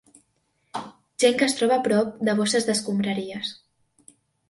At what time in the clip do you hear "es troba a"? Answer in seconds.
1.49-1.85